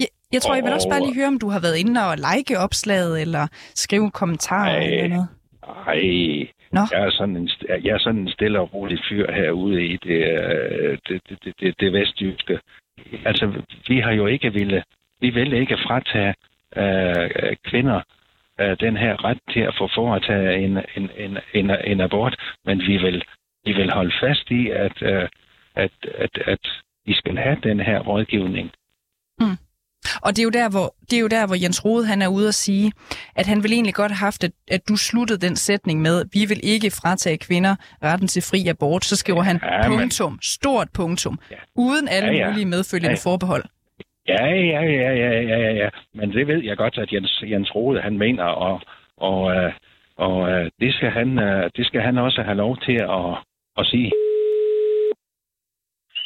[0.00, 2.16] Jeg, jeg tror, jeg vil også bare lige høre, om du har været inde og
[2.16, 4.78] like opslaget, eller skrive en kommentar Ej.
[4.78, 5.28] eller noget.
[5.86, 6.80] Ej, Nå.
[6.92, 10.20] jeg er, sådan en, jeg er sådan en stille og rolig fyr herude i det,
[10.40, 12.60] øh, det, det, det, det, det vestjyske.
[13.24, 14.82] Altså, vi har jo ikke ville,
[15.20, 16.34] vi vil ikke fratage
[16.76, 18.00] øh, kvinder
[18.60, 22.80] øh, den her ret til at få foretaget en, en, en, en, en abort, men
[22.80, 23.24] vi vil,
[23.64, 25.28] vi vil holde fast i, at, øh,
[25.74, 26.60] at, at, at
[27.06, 28.70] de skal have den her rådgivning.
[30.22, 32.28] Og det er, jo der, hvor, det er jo der, hvor Jens Rode han er
[32.28, 32.92] ude at sige,
[33.36, 36.42] at han vil egentlig godt have haft, at, at du sluttede den sætning med, vi
[36.48, 39.04] vil ikke fratage kvinder retten til fri abort.
[39.04, 41.56] Så skriver han Ja, men- punktum, stort punktum, Ja.
[41.76, 42.50] uden alle Ja, ja.
[42.50, 43.30] mulige medfølgende Ja.
[43.30, 43.64] forbehold.
[44.28, 45.88] Ja, ja, ja, ja, ja, ja, ja.
[46.14, 48.80] Men det ved jeg godt, at Jens, Jens Rode, han mener, og,
[49.16, 49.72] og, øh,
[50.16, 53.26] og øh, det, skal han, øh, det skal han også have lov til at,
[53.78, 54.12] at sige.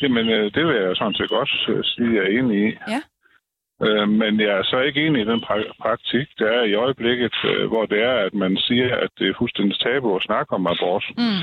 [0.03, 2.71] Jamen, øh, det vil jeg sådan set godt øh, sige, jeg er enig i.
[2.89, 3.01] Ja.
[3.87, 7.35] Øh, men jeg er så ikke enig i den pra- praktik, der er i øjeblikket,
[7.45, 10.67] øh, hvor det er, at man siger, at det er fuldstændig tabu at snakke om
[10.67, 11.05] abort.
[11.19, 11.43] Mm.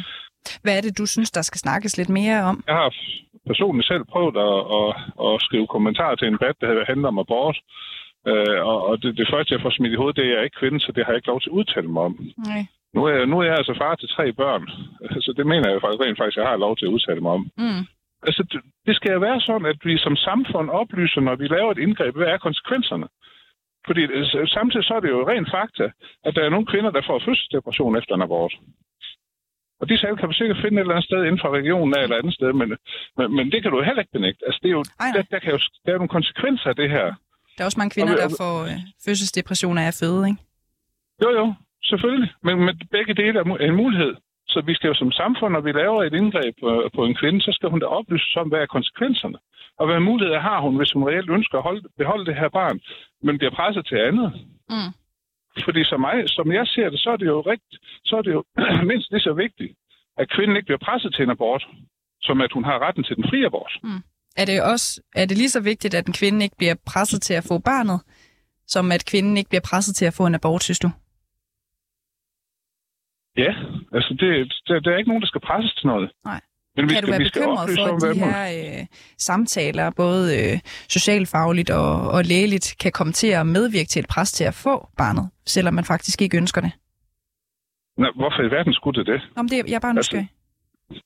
[0.63, 2.63] Hvad er det, du synes, der skal snakkes lidt mere om?
[2.67, 2.93] Jeg har
[3.47, 4.89] personligt selv prøvet at, at,
[5.25, 7.57] at skrive kommentarer til en debat, der handler om abort.
[8.27, 10.39] Øh, og og det, det første, jeg får smidt i hovedet, det er, at jeg
[10.39, 12.15] er ikke kvinde, så det har jeg ikke lov til at udtale mig om.
[12.37, 12.61] Nej.
[12.95, 14.63] Nu er, jeg, nu er jeg altså far til tre børn,
[15.25, 17.43] så det mener jeg faktisk rent faktisk, jeg har lov til at udtale mig om.
[17.57, 17.83] Mm.
[18.27, 18.43] Altså,
[18.87, 22.15] det, skal jo være sådan, at vi som samfund oplyser, når vi laver et indgreb,
[22.15, 23.07] hvad er konsekvenserne?
[23.87, 25.85] Fordi s- samtidig så er det jo rent fakta,
[26.27, 28.53] at der er nogle kvinder, der får fødselsdepression efter en abort.
[29.81, 32.03] Og de tal kan du sikkert finde et eller andet sted inden for regionen af
[32.03, 32.69] eller andet sted, men,
[33.17, 34.41] men, men det kan du heller ikke benægte.
[34.47, 36.75] Altså, det er jo, Ej, der, der, kan jo, der er jo nogle konsekvenser af
[36.75, 37.05] det her.
[37.55, 40.39] Der er også mange kvinder, Og- der får øh, fødselsdepressioner af føde, ikke?
[41.23, 41.45] Jo, jo,
[41.89, 42.29] selvfølgelig.
[42.43, 44.13] Men, men begge dele er en mulighed.
[44.55, 47.41] Så vi skal jo som samfund, når vi laver et indgreb på, på en kvinde,
[47.41, 49.37] så skal hun da oplyses om, hvad er konsekvenserne.
[49.79, 52.79] Og hvad muligheder har hun, hvis hun reelt ønsker at holde, beholde det her barn,
[53.25, 54.29] men bliver presset til andet.
[54.73, 54.91] Mm.
[55.65, 58.33] Fordi som, mig, som jeg ser det, så er det jo rigtigt, så er det
[58.37, 58.43] jo
[58.91, 59.71] mindst lige så vigtigt,
[60.17, 61.63] at kvinden ikke bliver presset til en abort,
[62.21, 63.73] som at hun har retten til den frie abort.
[64.41, 67.33] Er det også er det lige så vigtigt, at en kvinde ikke bliver presset til
[67.33, 67.99] at få barnet,
[68.67, 70.89] som at kvinden ikke bliver presset til at få en abort, synes du?
[73.37, 73.55] Ja,
[73.93, 76.11] altså det, der, der er ikke nogen, der skal presses til noget.
[76.25, 76.41] Nej.
[76.75, 78.85] Men vi kan skal, du være vi bekymret for, at de her øh,
[79.17, 84.31] samtaler, både øh, socialfagligt og, og lægeligt, kan komme til at medvirke til et pres
[84.31, 86.71] til at få barnet, selvom man faktisk ikke ønsker det?
[87.97, 89.21] Nå, hvorfor i verden skulle det det?
[89.35, 90.29] Om det jeg er bare Altså, nysgerrig.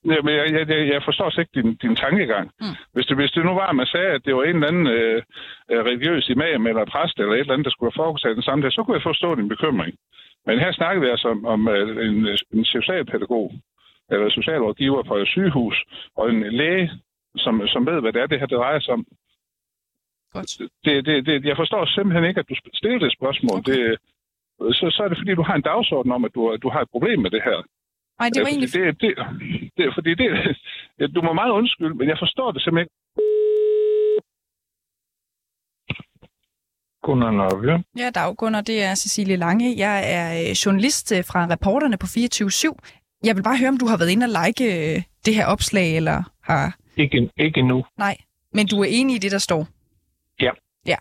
[0.06, 2.52] Jamen, jeg, jeg, jeg, forstår slet ikke din, din tankegang.
[2.62, 2.76] Mm.
[2.94, 4.88] Hvis, det, hvis det nu var, at man sagde, at det var en eller anden
[4.88, 5.22] øh,
[5.72, 8.72] øh, religiøs imam eller præst eller et eller andet, der skulle have fokuseret den samme
[8.72, 9.94] så kunne jeg forstå din bekymring.
[10.46, 13.54] Men her snakker vi altså om, om øh, en, en socialpædagog
[14.12, 16.92] eller socialrådgiver på et sygehus og en læge,
[17.36, 19.06] som, som ved, hvad det er, det her det drejer sig om.
[20.34, 20.52] Godt.
[20.86, 23.60] Det, det, det, jeg forstår simpelthen ikke, at du stiller det spørgsmål.
[23.60, 23.72] Okay.
[23.72, 23.98] Det,
[24.78, 26.90] så, så er det, fordi du har en dagsorden om, at du, du har et
[26.90, 27.58] problem med det her.
[28.20, 28.74] Nej, det var egentlig...
[28.74, 29.12] Det, det,
[29.78, 30.30] det, fordi det,
[31.16, 32.96] du må meget undskylde, men jeg forstår det simpelthen ikke.
[37.04, 37.84] Gunnar Nørby.
[37.98, 39.78] Ja, dag Gunnar, det er Cecilie Lange.
[39.78, 43.20] Jeg er øh, journalist øh, fra reporterne på 24-7.
[43.24, 45.96] Jeg vil bare høre, om du har været inde og like øh, det her opslag,
[45.96, 46.78] eller har...
[46.98, 47.86] Ikke, ikke nu.
[47.98, 48.18] Nej,
[48.54, 49.68] men du er enig i det, der står?
[50.42, 50.52] Ja.
[50.86, 50.96] Ja.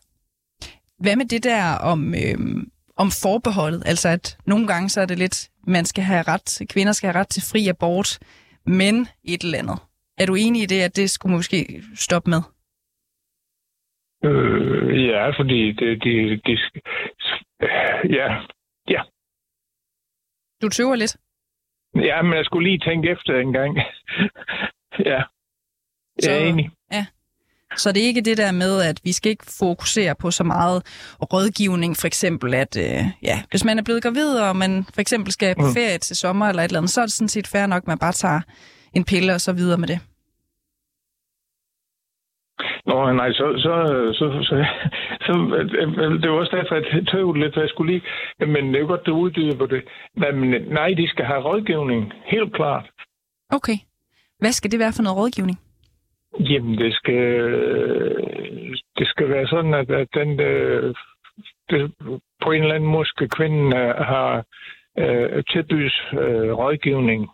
[0.98, 2.64] Hvad med det der om, øh,
[2.96, 3.82] om forbeholdet?
[3.87, 7.20] Altså, at nogle gange så er det lidt, man skal have ret, kvinder skal have
[7.20, 8.18] ret til fri abort,
[8.66, 9.78] men et eller andet.
[10.18, 12.42] Er du enig i det, at det skulle måske stoppe med?
[14.24, 16.59] Øh, ja, fordi det, de, de,
[18.16, 18.28] ja,
[18.88, 19.02] ja.
[20.62, 21.16] Du tøver lidt?
[21.94, 23.76] Ja, men jeg skulle lige tænke efter en gang.
[25.11, 25.22] ja,
[26.22, 26.70] jeg er enig.
[26.92, 27.07] Ja.
[27.76, 30.83] Så det er ikke det der med, at vi skal ikke fokusere på så meget
[31.33, 35.33] rådgivning, for eksempel, at øh, ja, hvis man er blevet gravid, og man for eksempel
[35.33, 37.66] skal på ferie til sommer eller et eller andet, så er det sådan set fair
[37.66, 38.40] nok, at man bare tager
[38.94, 40.00] en pille og så videre med det.
[42.87, 43.75] Nå, nej, så, så,
[44.18, 44.64] så, så,
[45.27, 45.33] så
[46.23, 48.05] det var også derfor, at jeg tøvede lidt, jeg skulle lige,
[48.47, 49.83] men det er jo godt, du uddyber på det.
[50.14, 52.90] Men nej, de skal have rådgivning, helt klart.
[53.51, 53.79] Okay.
[54.38, 55.59] Hvad skal det være for noget rådgivning?
[56.40, 57.25] Jamen, det skal,
[58.99, 60.38] det skal være sådan, at, at den,
[61.71, 61.92] det,
[62.42, 63.73] på en eller anden måde skal kvinden
[64.12, 64.44] have
[65.01, 67.31] uh, tilbydes uh, rådgivning,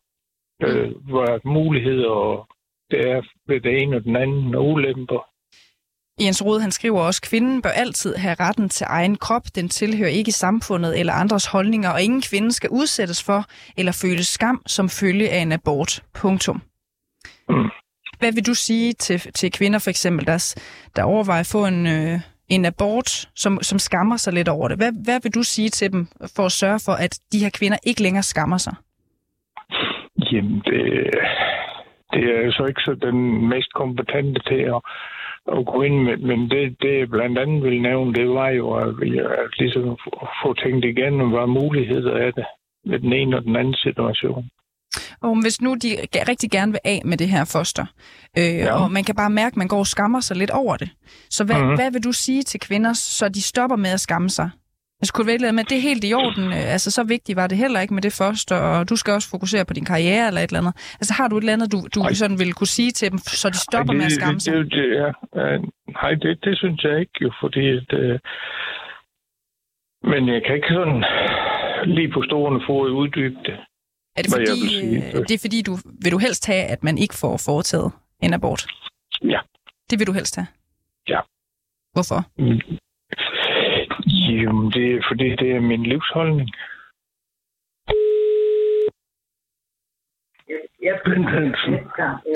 [0.65, 2.49] uh, hvor muligheder og
[2.91, 5.35] det er ved det ene og den anden og ulemper.
[6.21, 9.43] Jens Rode, han skriver også, kvinden bør altid have retten til egen krop.
[9.55, 13.45] Den tilhører ikke samfundet eller andres holdninger, og ingen kvinde skal udsættes for
[13.79, 16.03] eller føle skam som følge af en abort.
[16.15, 16.63] Punktum.
[17.49, 17.71] Mm.
[18.19, 20.55] Hvad vil du sige til, til kvinder for eksempel, der,
[20.97, 24.77] der overvejer at få en, øh, en abort, som, som skammer sig lidt over det?
[24.77, 27.79] Hvad, hvad vil du sige til dem for at sørge for, at de her kvinder
[27.83, 28.75] ikke længere skammer sig?
[30.33, 31.11] Jamen, det,
[32.15, 34.81] det er så ikke så den mest kompetente til at,
[35.57, 38.89] at gå ind med, men det, det blandt andet vil nævne, det var jo at,
[39.43, 39.97] at ligesom
[40.43, 42.45] få tænkt igen, hvad muligheder er det
[42.85, 44.45] med den ene og den anden situation.
[45.21, 45.89] Og hvis nu de
[46.29, 47.87] rigtig gerne vil af med det her foster,
[48.39, 48.75] øh, ja.
[48.75, 50.91] og man kan bare mærke, at man går og skammer sig lidt over det.
[51.31, 51.75] Så hvad, mm-hmm.
[51.75, 54.51] hvad vil du sige til kvinder, så de stopper med at skamme sig?
[55.05, 56.53] Altså kunne det være med, at det er helt i orden.
[56.53, 59.65] Altså så vigtigt var det heller ikke med det foster, og du skal også fokusere
[59.65, 60.75] på din karriere eller et eller andet.
[61.01, 63.47] Altså har du et eller andet, du, du sådan vil kunne sige til dem, så
[63.55, 64.53] de stopper Ej, det, med at skamme sig?
[64.55, 65.09] Det, det, ja.
[66.01, 68.21] Nej, det, det synes jeg ikke jo, fordi det,
[70.13, 71.01] men jeg kan ikke sådan
[71.97, 73.57] lige på stående fod uddybe det.
[74.17, 74.61] Er det fordi,
[75.29, 78.63] det er fordi du, vil du helst have, at man ikke får foretaget en abort?
[79.35, 79.41] Ja.
[79.91, 80.49] Det vil du helst have?
[81.09, 81.21] Ja.
[81.95, 82.21] Hvorfor?
[84.33, 86.51] Jamen, det er fordi, det er min livsholdning.
[91.05, 91.75] Bent Hansen.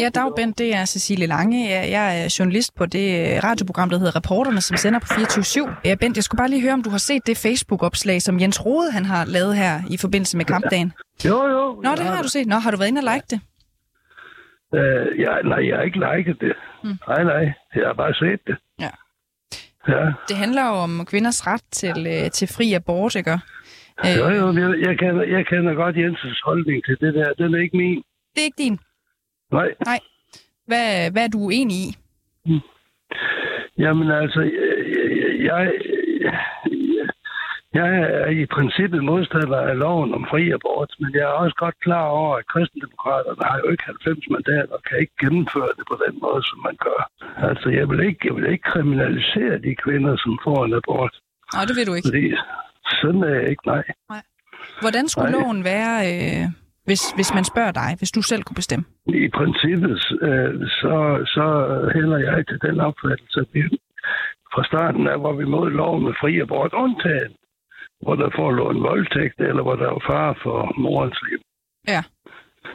[0.00, 1.68] Ja, dag Bent, det er Cecilie Lange.
[1.70, 5.80] Jeg er journalist på det radioprogram, der hedder Reporterne, som sender på 24-7.
[5.84, 8.66] Ja, Bent, jeg skulle bare lige høre, om du har set det Facebook-opslag, som Jens
[8.66, 10.92] Rode han har lavet her i forbindelse med kampdagen.
[11.24, 11.80] Jo, jo.
[11.84, 12.46] Nå, det har du set.
[12.46, 13.40] Nå, har du været inde og like det?
[14.72, 16.54] Uh, ja, nej, jeg har ikke liket det.
[16.84, 16.96] Mm.
[17.08, 18.56] Nej, nej, jeg har bare set det.
[19.88, 20.12] Ja.
[20.28, 23.38] Det handler jo om kvinders ret til, øh, til fri abort, ikke?
[24.04, 27.32] Øh, jo, jo, jeg, jeg, kender, jeg kender godt Jensens holdning til det der.
[27.32, 28.02] Den er ikke min.
[28.34, 28.78] Det er ikke din?
[29.52, 29.68] Nej.
[29.84, 30.00] Nej.
[30.66, 31.96] Hvad, hvad er du enig i?
[33.78, 34.76] Jamen altså, jeg,
[35.48, 35.72] jeg,
[36.20, 36.38] jeg
[37.74, 42.06] er i princippet modstander af loven om fri abort, men jeg er også godt klar
[42.20, 46.14] over, at kristendemokraterne har jo ikke 90 mandater og kan ikke gennemføre det på den
[46.24, 47.00] måde, som man gør.
[47.48, 51.14] Altså, jeg vil ikke, jeg vil ikke kriminalisere de kvinder, som får en abort.
[51.54, 52.08] Nej, det vil du ikke.
[52.08, 52.26] Fordi
[53.00, 53.84] sådan er jeg ikke, nej.
[54.14, 54.22] nej.
[54.80, 55.40] Hvordan skulle nej.
[55.40, 56.44] loven være, øh,
[56.88, 58.84] hvis, hvis man spørger dig, hvis du selv kunne bestemme?
[59.06, 59.96] I princippet,
[60.28, 60.94] øh, så,
[61.34, 61.46] så
[61.94, 63.62] hælder jeg til den opfattelse, at vi
[64.54, 67.32] fra starten af var vi mod loven med fri abort undtagen
[68.00, 71.38] hvor der får en voldtægt, eller hvor der er far for morens liv.
[71.88, 72.02] Ja.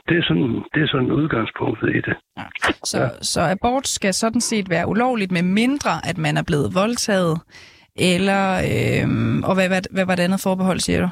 [0.08, 2.16] Det er sådan, det er sådan udgangspunktet i det.
[2.38, 2.44] Ja.
[2.84, 3.10] Så, ja.
[3.22, 7.42] så abort skal sådan set være ulovligt, med mindre at man er blevet voldtaget,
[7.96, 9.06] eller, øh,
[9.50, 11.10] og hvad, hvad, hvad var det andet forbehold, siger du?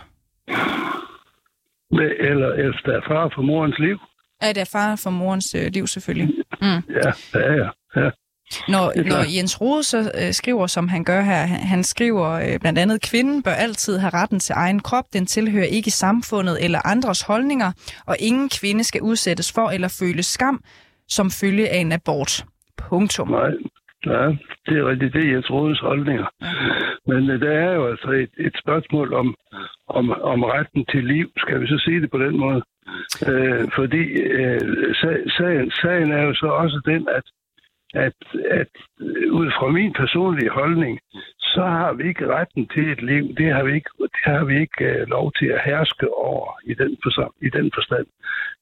[1.95, 3.97] Med, eller efter er far for morens liv.
[4.41, 6.29] Ja, det er far for morens øh, liv, selvfølgelig.
[6.61, 6.81] Mm.
[6.89, 7.69] Ja, ja, ja.
[7.95, 8.09] ja.
[8.67, 12.59] Når, når Jens Rode så øh, skriver, som han gør her, han, han skriver øh,
[12.59, 16.87] blandt andet, kvinden bør altid have retten til egen krop, den tilhører ikke samfundet eller
[16.87, 17.71] andres holdninger,
[18.05, 20.63] og ingen kvinde skal udsættes for eller føle skam
[21.07, 22.45] som følge af en abort.
[22.89, 23.27] Punktum.
[23.27, 23.51] Nej,
[24.05, 24.23] ja,
[24.65, 26.27] det er rigtigt, det er Jens Rodes holdninger.
[27.07, 29.35] Men øh, der er jo altså et, et spørgsmål om,
[29.87, 32.61] om, om retten til liv, skal vi så sige det på den måde.
[33.29, 34.03] Øh, fordi
[34.41, 34.61] øh,
[35.37, 37.23] sagen, sagen er jo så også den, at
[37.93, 38.19] at,
[38.59, 40.99] at øh, ud fra min personlige holdning,
[41.39, 43.35] så har vi ikke retten til et liv.
[43.37, 46.73] Det har vi ikke, det har vi ikke uh, lov til at herske over i
[46.73, 48.05] den, forstand, i den forstand.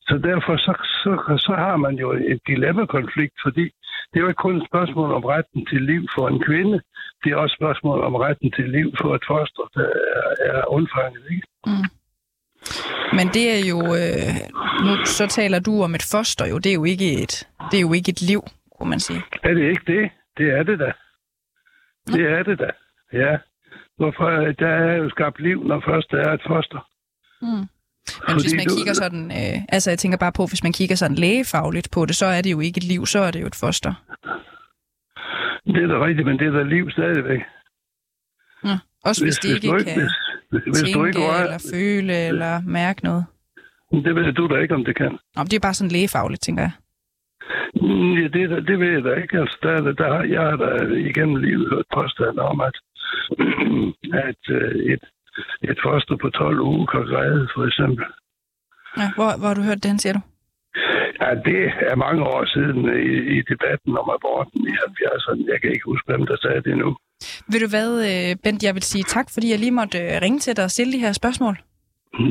[0.07, 1.11] Så derfor så, så,
[1.47, 3.65] så har man jo et dilemma-konflikt, fordi
[4.09, 6.81] det er jo ikke kun et spørgsmål om retten til liv for en kvinde,
[7.23, 10.71] det er også et spørgsmål om retten til liv for et foster, der er, er
[10.75, 11.23] undfanget.
[11.31, 11.47] Ikke?
[11.65, 11.87] Mm.
[13.17, 14.35] Men det er jo, øh,
[14.85, 17.81] nu så taler du om et foster jo, det er jo ikke et, det er
[17.81, 18.41] jo ikke et liv
[18.79, 19.21] kunne man sige.
[19.43, 20.11] Er det ikke det?
[20.37, 20.91] Det er det da.
[22.07, 22.69] Det er det da,
[23.13, 23.37] ja.
[23.97, 24.29] Hvorfor?
[24.59, 26.89] Der er jo skabt liv, når først der er et foster.
[27.41, 27.47] Mm.
[27.47, 27.67] Men
[28.27, 31.17] Fordi hvis man kigger sådan, øh, altså jeg tænker bare på, hvis man kigger sådan
[31.17, 33.55] lægefagligt på det, så er det jo ikke et liv, så er det jo et
[33.55, 33.93] foster.
[35.65, 37.41] Det er da rigtigt, men det er da liv stadigvæk.
[38.65, 38.77] Ja.
[39.05, 40.09] Også hvis, hvis det ikke hvis kan
[40.51, 41.43] hvis, hvis tænke, du ikke var...
[41.43, 43.25] eller føle, eller mærke noget.
[43.91, 45.17] Det ved du da ikke, om det kan.
[45.35, 46.71] Nå, det er bare sådan lægefagligt, tænker jeg.
[48.19, 49.37] Ja, det, det ved jeg da ikke.
[49.39, 50.69] Altså, der, der, jeg har da
[51.11, 52.75] igennem livet hørt påstand om, at,
[54.27, 55.03] at øh, et,
[55.69, 58.05] et foster på 12 uger kan græde, for eksempel.
[58.97, 60.21] Ja, hvor, hvor har du hørt den, siger du?
[61.21, 65.51] Ja, det er mange år siden i, i debatten om aborten i 70'erne.
[65.51, 66.89] Jeg kan ikke huske, hvem der sagde det nu.
[67.51, 70.39] Ved du hvad, øh, Bent, jeg vil sige tak, fordi jeg lige måtte øh, ringe
[70.39, 71.55] til dig og stille de her spørgsmål.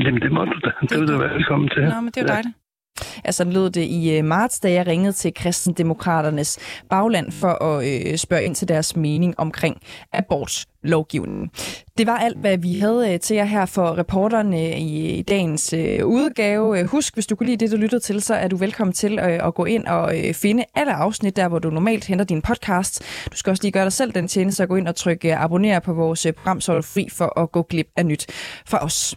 [0.04, 0.70] Jamen, det må du da.
[0.80, 1.82] Det, det vil du være velkommen til.
[1.82, 2.34] Nå, men det er jo ja.
[2.34, 2.56] dejligt.
[3.26, 6.58] Ja, sådan lød det i øh, marts, da jeg ringede til Kristendemokraternes
[6.90, 9.76] bagland for at øh, spørge ind til deres mening omkring
[10.12, 11.50] abortlovgivningen.
[11.98, 15.72] Det var alt, hvad vi havde øh, til jer her for reporterne øh, i dagens
[15.72, 16.78] øh, udgave.
[16.80, 19.18] Øh, husk, hvis du kunne lide det, du lyttede til, så er du velkommen til
[19.18, 23.02] at gå ind og finde alle afsnit, der hvor du normalt henter din podcast.
[23.32, 25.80] Du skal også lige gøre dig selv den tjeneste at gå ind og trykke abonner
[25.80, 28.26] på vores program, så er du fri for at gå glip af nyt
[28.66, 29.16] fra os.